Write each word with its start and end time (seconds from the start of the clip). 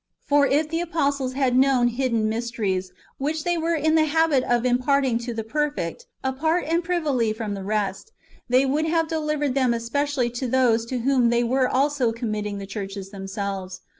For 0.27 0.47
if 0.47 0.69
the 0.69 0.81
apostles 0.81 1.33
had 1.33 1.55
known 1.55 1.89
hidden 1.89 2.27
mysteries, 2.27 2.91
which 3.19 3.43
they 3.43 3.55
were 3.55 3.75
in 3.75 3.93
the 3.93 4.05
habit 4.05 4.43
of 4.45 4.65
imparting 4.65 5.19
to" 5.19 5.33
the 5.35 5.43
perfect" 5.43 6.07
apart 6.23 6.65
and 6.67 6.83
privily 6.83 7.33
from 7.33 7.53
the 7.53 7.61
rest, 7.63 8.11
they 8.49 8.65
would 8.65 8.87
have 8.87 9.07
delivered 9.07 9.53
them 9.53 9.75
especially 9.75 10.31
to 10.31 10.47
those 10.47 10.87
to 10.87 11.01
whom 11.01 11.29
they 11.29 11.43
were 11.43 11.69
also 11.69 12.11
committing 12.11 12.57
the 12.57 12.65
churches 12.65 13.11
themselves. 13.11 13.81